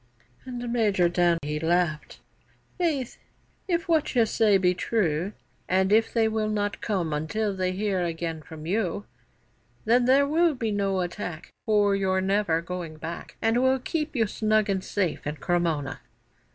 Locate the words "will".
6.27-6.49, 10.27-10.55